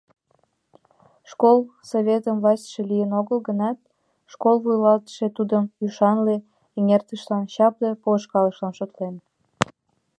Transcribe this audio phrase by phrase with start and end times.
[1.31, 1.57] Школ
[1.89, 3.77] советын властьше лийын огыл гынат,
[4.33, 6.35] школ вуйлатыше тудым ӱшанле
[6.77, 9.15] эҥертышлан, чапле полышкалышылан шотлен.